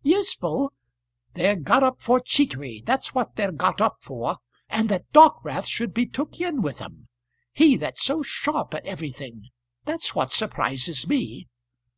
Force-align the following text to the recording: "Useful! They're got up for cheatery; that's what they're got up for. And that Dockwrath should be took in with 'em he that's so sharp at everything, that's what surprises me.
"Useful! 0.00 0.72
They're 1.34 1.54
got 1.54 1.82
up 1.82 2.00
for 2.00 2.18
cheatery; 2.18 2.82
that's 2.86 3.14
what 3.14 3.36
they're 3.36 3.52
got 3.52 3.78
up 3.82 3.96
for. 4.00 4.38
And 4.70 4.88
that 4.88 5.12
Dockwrath 5.12 5.66
should 5.66 5.92
be 5.92 6.06
took 6.06 6.40
in 6.40 6.62
with 6.62 6.80
'em 6.80 7.08
he 7.52 7.76
that's 7.76 8.02
so 8.02 8.22
sharp 8.22 8.72
at 8.72 8.86
everything, 8.86 9.50
that's 9.84 10.14
what 10.14 10.30
surprises 10.30 11.06
me. 11.06 11.46